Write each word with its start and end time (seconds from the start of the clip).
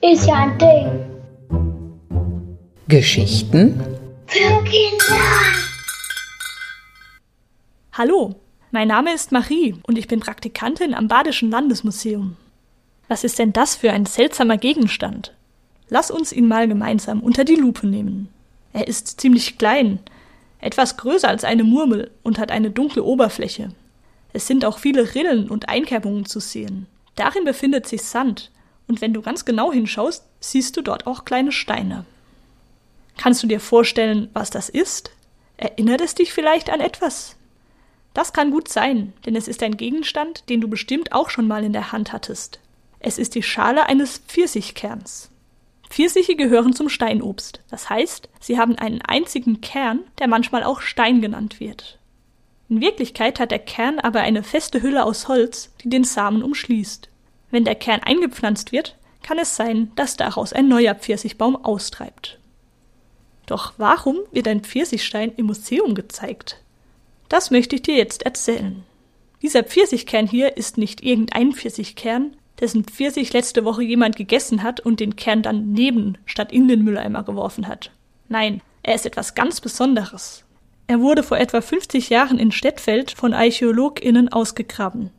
Ist 0.00 0.26
ja 0.28 0.34
ein 0.34 0.58
Ding. 0.58 0.86
Geschichten 2.86 3.82
Für 4.26 4.62
Kinder. 4.62 5.16
Hallo, 7.92 8.36
mein 8.70 8.86
Name 8.86 9.12
ist 9.12 9.32
Marie 9.32 9.74
und 9.82 9.98
ich 9.98 10.06
bin 10.06 10.20
Praktikantin 10.20 10.94
am 10.94 11.08
Badischen 11.08 11.50
Landesmuseum. 11.50 12.36
Was 13.08 13.24
ist 13.24 13.40
denn 13.40 13.52
das 13.52 13.74
für 13.74 13.90
ein 13.90 14.06
seltsamer 14.06 14.56
Gegenstand? 14.56 15.34
Lass 15.88 16.12
uns 16.12 16.32
ihn 16.32 16.46
mal 16.46 16.68
gemeinsam 16.68 17.20
unter 17.20 17.42
die 17.42 17.56
Lupe 17.56 17.88
nehmen. 17.88 18.28
Er 18.72 18.86
ist 18.86 19.20
ziemlich 19.20 19.58
klein, 19.58 19.98
etwas 20.60 20.96
größer 20.96 21.28
als 21.28 21.42
eine 21.42 21.64
Murmel 21.64 22.12
und 22.22 22.38
hat 22.38 22.52
eine 22.52 22.70
dunkle 22.70 23.02
Oberfläche. 23.02 23.72
Es 24.32 24.46
sind 24.46 24.64
auch 24.64 24.78
viele 24.78 25.14
Rillen 25.14 25.48
und 25.48 25.68
Einkerbungen 25.68 26.26
zu 26.26 26.40
sehen. 26.40 26.86
Darin 27.16 27.44
befindet 27.44 27.86
sich 27.86 28.02
Sand, 28.02 28.50
und 28.86 29.00
wenn 29.00 29.12
du 29.12 29.22
ganz 29.22 29.44
genau 29.44 29.72
hinschaust, 29.72 30.24
siehst 30.40 30.76
du 30.76 30.82
dort 30.82 31.06
auch 31.06 31.24
kleine 31.24 31.52
Steine. 31.52 32.04
Kannst 33.16 33.42
du 33.42 33.46
dir 33.46 33.60
vorstellen, 33.60 34.30
was 34.32 34.50
das 34.50 34.68
ist? 34.68 35.10
Erinnert 35.56 36.00
es 36.00 36.14
dich 36.14 36.32
vielleicht 36.32 36.70
an 36.70 36.80
etwas? 36.80 37.36
Das 38.14 38.32
kann 38.32 38.50
gut 38.50 38.68
sein, 38.68 39.12
denn 39.26 39.36
es 39.36 39.48
ist 39.48 39.62
ein 39.62 39.76
Gegenstand, 39.76 40.48
den 40.48 40.60
du 40.60 40.68
bestimmt 40.68 41.12
auch 41.12 41.30
schon 41.30 41.46
mal 41.46 41.64
in 41.64 41.72
der 41.72 41.92
Hand 41.92 42.12
hattest. 42.12 42.60
Es 43.00 43.18
ist 43.18 43.34
die 43.34 43.42
Schale 43.42 43.86
eines 43.86 44.18
Pfirsichkerns. 44.18 45.30
Pfirsiche 45.88 46.36
gehören 46.36 46.72
zum 46.72 46.88
Steinobst, 46.88 47.60
das 47.70 47.88
heißt, 47.88 48.28
sie 48.40 48.58
haben 48.58 48.76
einen 48.76 49.02
einzigen 49.02 49.60
Kern, 49.60 50.00
der 50.18 50.28
manchmal 50.28 50.62
auch 50.62 50.80
Stein 50.80 51.20
genannt 51.20 51.60
wird. 51.60 51.98
In 52.68 52.80
Wirklichkeit 52.80 53.40
hat 53.40 53.50
der 53.50 53.58
Kern 53.58 53.98
aber 53.98 54.20
eine 54.20 54.42
feste 54.42 54.82
Hülle 54.82 55.04
aus 55.04 55.28
Holz, 55.28 55.72
die 55.82 55.88
den 55.88 56.04
Samen 56.04 56.42
umschließt. 56.42 57.08
Wenn 57.50 57.64
der 57.64 57.74
Kern 57.74 58.00
eingepflanzt 58.02 58.72
wird, 58.72 58.96
kann 59.22 59.38
es 59.38 59.56
sein, 59.56 59.90
dass 59.96 60.16
daraus 60.16 60.52
ein 60.52 60.68
neuer 60.68 60.94
Pfirsichbaum 60.94 61.56
austreibt. 61.56 62.38
Doch 63.46 63.72
warum 63.78 64.18
wird 64.32 64.46
ein 64.48 64.60
Pfirsichstein 64.60 65.32
im 65.36 65.46
Museum 65.46 65.94
gezeigt? 65.94 66.60
Das 67.30 67.50
möchte 67.50 67.76
ich 67.76 67.82
dir 67.82 67.96
jetzt 67.96 68.24
erzählen. 68.24 68.84
Dieser 69.40 69.62
Pfirsichkern 69.62 70.26
hier 70.26 70.56
ist 70.56 70.76
nicht 70.76 71.02
irgendein 71.02 71.52
Pfirsichkern, 71.52 72.36
dessen 72.60 72.84
Pfirsich 72.84 73.32
letzte 73.32 73.64
Woche 73.64 73.82
jemand 73.82 74.16
gegessen 74.16 74.62
hat 74.62 74.80
und 74.80 75.00
den 75.00 75.16
Kern 75.16 75.42
dann 75.42 75.72
neben 75.72 76.18
statt 76.26 76.52
in 76.52 76.68
den 76.68 76.82
Mülleimer 76.84 77.22
geworfen 77.22 77.66
hat. 77.68 77.90
Nein, 78.28 78.60
er 78.82 78.94
ist 78.94 79.06
etwas 79.06 79.34
ganz 79.34 79.60
Besonderes. 79.60 80.44
Er 80.88 81.00
wurde 81.00 81.22
vor 81.22 81.36
etwa 81.36 81.60
50 81.60 82.08
Jahren 82.08 82.38
in 82.38 82.50
Stettfeld 82.50 83.10
von 83.10 83.34
ArchäologInnen 83.34 84.32
ausgegraben. 84.32 85.10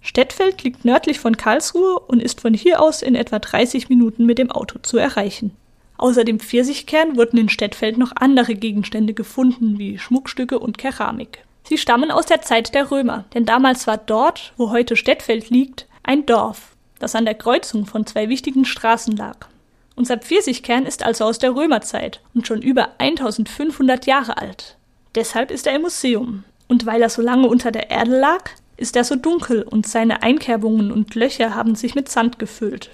Stettfeld 0.00 0.64
liegt 0.64 0.86
nördlich 0.86 1.20
von 1.20 1.36
Karlsruhe 1.36 1.98
und 2.00 2.22
ist 2.22 2.40
von 2.40 2.54
hier 2.54 2.80
aus 2.80 3.02
in 3.02 3.14
etwa 3.14 3.38
30 3.38 3.90
Minuten 3.90 4.24
mit 4.24 4.38
dem 4.38 4.50
Auto 4.50 4.78
zu 4.78 4.96
erreichen. 4.96 5.54
Außer 5.98 6.24
dem 6.24 6.40
Pfirsichkern 6.40 7.18
wurden 7.18 7.36
in 7.36 7.50
Stettfeld 7.50 7.98
noch 7.98 8.12
andere 8.16 8.54
Gegenstände 8.54 9.12
gefunden, 9.12 9.78
wie 9.78 9.98
Schmuckstücke 9.98 10.58
und 10.58 10.78
Keramik. 10.78 11.44
Sie 11.62 11.76
stammen 11.76 12.10
aus 12.10 12.24
der 12.24 12.40
Zeit 12.40 12.72
der 12.74 12.90
Römer, 12.90 13.26
denn 13.34 13.44
damals 13.44 13.86
war 13.86 13.98
dort, 13.98 14.54
wo 14.56 14.70
heute 14.70 14.96
Stettfeld 14.96 15.50
liegt, 15.50 15.86
ein 16.04 16.24
Dorf, 16.24 16.74
das 17.00 17.14
an 17.14 17.26
der 17.26 17.34
Kreuzung 17.34 17.84
von 17.84 18.06
zwei 18.06 18.30
wichtigen 18.30 18.64
Straßen 18.64 19.14
lag. 19.14 19.48
Unser 19.94 20.16
Pfirsichkern 20.16 20.86
ist 20.86 21.02
also 21.02 21.24
aus 21.24 21.38
der 21.38 21.54
Römerzeit 21.54 22.22
und 22.32 22.46
schon 22.46 22.62
über 22.62 22.92
1500 22.96 24.06
Jahre 24.06 24.38
alt. 24.38 24.77
Deshalb 25.14 25.50
ist 25.50 25.66
er 25.66 25.76
im 25.76 25.82
Museum. 25.82 26.44
Und 26.68 26.86
weil 26.86 27.02
er 27.02 27.08
so 27.08 27.22
lange 27.22 27.48
unter 27.48 27.70
der 27.70 27.90
Erde 27.90 28.18
lag, 28.18 28.50
ist 28.76 28.94
er 28.94 29.04
so 29.04 29.16
dunkel 29.16 29.62
und 29.62 29.86
seine 29.86 30.22
Einkerbungen 30.22 30.92
und 30.92 31.14
Löcher 31.14 31.54
haben 31.54 31.74
sich 31.74 31.94
mit 31.94 32.08
Sand 32.08 32.38
gefüllt. 32.38 32.90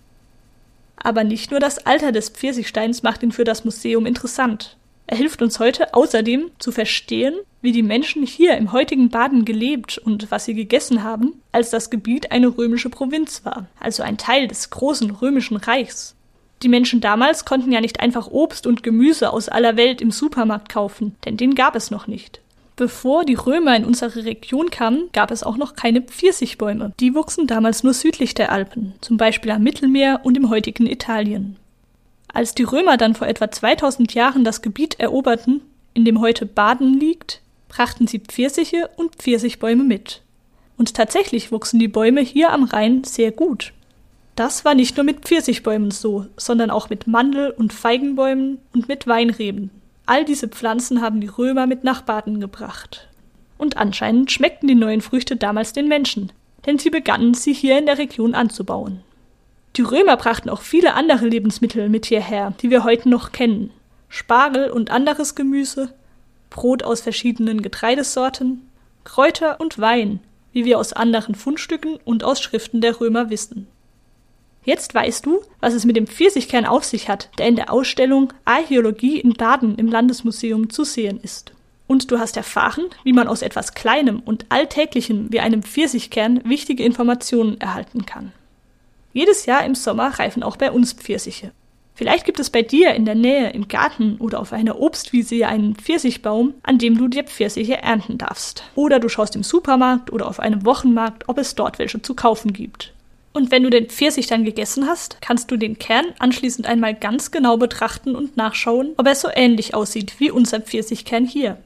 Aber 0.97 1.25
nicht 1.25 1.51
nur 1.51 1.61
das 1.61 1.85
Alter 1.87 2.13
des 2.13 2.31
Pfirsichsteins 2.31 3.03
macht 3.03 3.23
ihn 3.23 3.33
für 3.33 3.45
das 3.45 3.65
Museum 3.65 4.07
interessant. 4.07 4.77
Er 5.07 5.19
hilft 5.19 5.43
uns 5.43 5.59
heute 5.59 5.93
außerdem 5.93 6.51
zu 6.59 6.73
verstehen, 6.73 7.35
wie 7.61 7.73
die 7.73 7.83
Menschen 7.83 8.25
hier 8.25 8.57
im 8.57 8.73
heutigen 8.73 9.11
Baden 9.11 9.45
gelebt 9.45 9.99
und 9.99 10.31
was 10.31 10.47
sie 10.47 10.55
gegessen 10.55 11.03
haben, 11.03 11.43
als 11.53 11.71
das 11.71 11.91
Gebiet 11.91 12.33
eine 12.33 12.57
römische 12.57 12.89
Provinz 12.89 13.45
war, 13.45 13.67
also 13.79 14.03
ein 14.03 14.17
Teil 14.17 14.49
des 14.49 14.71
großen 14.71 15.11
römischen 15.11 15.59
Reichs. 15.59 16.15
Die 16.65 16.71
Menschen 16.71 17.03
damals 17.03 17.45
konnten 17.45 17.73
ja 17.73 17.83
nicht 17.83 18.01
einfach 18.01 18.29
Obst 18.29 18.67
und 18.67 18.83
Gemüse 18.83 19.35
aus 19.35 19.51
aller 19.51 19.77
Welt 19.77 20.01
im 20.01 20.11
Supermarkt 20.11 20.71
kaufen, 20.71 21.15
denn 21.27 21.37
den 21.37 21.55
gab 21.55 21.77
es 21.77 21.91
noch 21.91 22.07
nicht. 22.07 22.41
Bevor 22.75 23.27
die 23.27 23.35
Römer 23.35 23.77
in 23.77 23.85
unsere 23.85 24.25
Region 24.25 24.71
kamen, 24.71 25.11
gab 25.13 25.31
es 25.31 25.43
auch 25.43 25.59
noch 25.59 25.77
keine 25.77 26.01
Pfirsichbäume. 26.01 26.95
Die 27.01 27.15
wuchsen 27.15 27.47
damals 27.47 27.83
nur 27.83 27.93
südlich 27.93 28.33
der 28.33 28.51
Alpen, 28.51 28.95
zum 29.03 29.19
Beispiel 29.19 29.51
am 29.51 29.63
Mittelmeer 29.63 30.21
und 30.25 30.39
im 30.39 30.49
heutigen 30.49 30.87
Italien. 30.87 31.57
Als 32.33 32.55
die 32.55 32.65
Römer 32.65 32.97
dann 32.97 33.15
vor 33.15 33.27
etwa 33.29 33.51
2000 33.51 34.15
Jahren 34.15 34.43
das 34.43 34.63
Gebiet 34.63 34.99
eroberten, 34.99 35.61
in 35.93 36.07
dem 36.07 36.23
heute 36.23 36.47
Baden 36.47 36.99
liegt, 36.99 37.43
brachten 37.69 38.07
sie 38.07 38.21
Pfirsiche 38.21 38.89
und 38.97 39.17
Pfirsichbäume 39.17 39.85
mit. 39.85 40.23
Und 40.79 40.95
tatsächlich 40.95 41.53
wuchsen 41.53 41.79
die 41.79 41.89
Bäume 41.89 42.23
hier 42.23 42.53
am 42.53 42.65
Rhein 42.65 43.05
sehr 43.05 43.33
gut. 43.33 43.75
Das 44.37 44.65
war 44.65 44.75
nicht 44.75 44.97
nur 44.97 45.05
mit 45.05 45.21
Pfirsichbäumen 45.21 45.93
so, 45.93 46.27
sondern 46.37 46.71
auch 46.71 46.91
mit 46.91 47.07
Mandel- 47.07 47.53
und 47.53 47.73
Feigenbäumen 47.73 48.59
und 48.73 48.89
mit 48.89 49.07
Weinreben. 49.07 49.71
All 50.07 50.25
diese 50.25 50.49
Pflanzen 50.49 51.01
haben 51.01 51.21
die 51.21 51.29
Römer 51.29 51.67
mit 51.67 51.85
nach 51.85 52.03
Baden 52.03 52.41
gebracht. 52.41 53.09
Und 53.59 53.77
anscheinend 53.77 54.33
schmeckten 54.33 54.67
die 54.67 54.75
neuen 54.75 55.01
Früchte 55.01 55.37
damals 55.37 55.73
den 55.73 55.87
Menschen, 55.87 56.33
denn 56.67 56.79
sie 56.79 56.91
begannen 56.91 57.35
sie 57.35 57.53
hier 57.53 57.79
in 57.79 57.87
der 57.87 57.99
Region 57.99 58.35
anzubauen. 58.35 59.01
Die 59.77 59.83
Römer 59.83 60.17
brachten 60.17 60.51
auch 60.51 60.63
viele 60.63 60.95
andere 60.95 61.27
Lebensmittel 61.27 61.89
mit 61.89 62.07
hierher, 62.07 62.53
die 62.61 62.71
wir 62.71 62.85
heute 62.85 63.09
noch 63.09 63.33
kennen. 63.33 63.71
Spargel 64.09 64.71
und 64.71 64.91
anderes 64.91 65.35
Gemüse, 65.35 65.95
Brot 66.51 66.83
aus 66.83 67.01
verschiedenen 67.01 67.63
Getreidesorten, 67.63 68.69
Kräuter 69.05 69.61
und 69.61 69.79
Wein, 69.79 70.21
wie 70.53 70.65
wir 70.65 70.79
aus 70.79 70.93
anderen 70.93 71.35
Fundstücken 71.35 71.99
und 72.05 72.25
aus 72.25 72.41
Schriften 72.41 72.81
der 72.81 73.01
Römer 73.01 73.31
wissen. 73.31 73.67
Jetzt 74.65 74.95
weißt 74.95 75.27
du, 75.27 75.41
was 75.61 75.75
es 75.75 75.85
mit 75.85 75.97
dem 75.97 76.07
Pfirsichkern 76.07 76.65
auf 76.65 76.85
sich 76.85 77.09
hat, 77.09 77.29
der 77.39 77.49
in 77.49 77.57
der 77.57 77.73
Ausstellung 77.73 78.33
Archäologie 78.45 79.21
in 79.21 79.35
Baden 79.35 79.77
im 79.77 79.89
Landesmuseum 79.89 80.71
zu 80.71 80.85
sehen 80.85 81.21
ist. 81.23 81.53
Und 81.87 82.11
du 82.11 82.19
hast 82.19 82.39
erfahren, 82.39 82.87
wie 83.03 83.13
man 83.13 83.29
aus 83.29 83.43
etwas 83.43 83.75
Kleinem 83.75 84.21
und 84.21 84.47
Alltäglichem 84.49 85.31
wie 85.31 85.41
einem 85.41 85.63
Pfirsichkern 85.63 86.41
wichtige 86.45 86.83
Informationen 86.83 87.61
erhalten 87.61 88.07
kann. 88.07 88.33
Jedes 89.13 89.45
Jahr 89.47 89.65
im 89.65 89.75
Sommer 89.75 90.19
reifen 90.19 90.43
auch 90.43 90.57
bei 90.57 90.73
uns 90.73 90.95
Pfirsiche. 90.95 91.53
Vielleicht 91.95 92.25
gibt 92.25 92.41
es 92.41 92.51
bei 92.51 92.63
dir 92.63 92.95
in 92.95 93.05
der 93.05 93.15
Nähe 93.15 93.51
im 93.51 93.69
Garten 93.69 94.17
oder 94.19 94.41
auf 94.41 94.53
einer 94.53 94.81
Obstwiese 94.81 95.47
einen 95.47 95.77
Pfirsichbaum, 95.77 96.55
an 96.65 96.79
dem 96.79 96.99
du 96.99 97.07
dir 97.07 97.23
Pfirsiche 97.23 97.81
ernten 97.81 98.19
darfst. 98.19 98.65
Oder 98.75 98.99
du 98.99 99.09
schaust 99.09 99.37
im 99.37 99.45
Supermarkt 99.45 100.13
oder 100.13 100.27
auf 100.27 100.41
einem 100.41 100.65
Wochenmarkt, 100.65 101.29
ob 101.29 101.39
es 101.39 101.55
dort 101.55 101.79
welche 101.79 102.03
zu 102.03 102.15
kaufen 102.15 102.53
gibt. 102.53 102.93
Und 103.35 103.51
wenn 103.51 103.65
du 103.65 103.71
den 103.71 103.89
Pfirsich 103.89 104.29
dann 104.29 104.45
gegessen 104.45 104.87
hast, 104.87 105.19
kannst 105.21 105.51
du 105.51 105.57
den 105.57 105.77
Kern 105.77 106.07
anschließend 106.21 106.69
einmal 106.69 106.95
ganz 106.95 107.33
genau 107.33 107.57
betrachten 107.57 108.15
und 108.15 108.37
nachschauen, 108.37 108.93
ob 108.97 109.09
er 109.09 109.17
so 109.17 109.29
ähnlich 109.35 109.75
aussieht 109.75 110.15
wie 110.19 110.31
unser 110.31 110.61
Pfirsichkern 110.61 111.27
hier. 111.27 111.59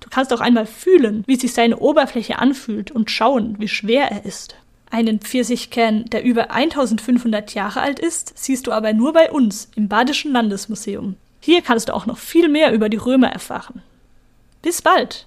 Du 0.00 0.08
kannst 0.08 0.32
auch 0.32 0.40
einmal 0.40 0.64
fühlen, 0.64 1.22
wie 1.26 1.36
sich 1.36 1.52
seine 1.52 1.78
Oberfläche 1.78 2.38
anfühlt 2.38 2.90
und 2.90 3.10
schauen, 3.10 3.56
wie 3.58 3.68
schwer 3.68 4.10
er 4.10 4.24
ist. 4.24 4.56
Einen 4.90 5.20
Pfirsichkern, 5.20 6.06
der 6.06 6.24
über 6.24 6.50
1500 6.50 7.52
Jahre 7.54 7.82
alt 7.82 7.98
ist, 7.98 8.32
siehst 8.34 8.66
du 8.66 8.72
aber 8.72 8.94
nur 8.94 9.12
bei 9.12 9.30
uns 9.30 9.68
im 9.76 9.88
Badischen 9.88 10.32
Landesmuseum. 10.32 11.16
Hier 11.40 11.60
kannst 11.60 11.90
du 11.90 11.94
auch 11.94 12.06
noch 12.06 12.18
viel 12.18 12.48
mehr 12.48 12.72
über 12.72 12.88
die 12.88 12.96
Römer 12.96 13.28
erfahren. 13.28 13.82
Bis 14.62 14.80
bald! 14.80 15.26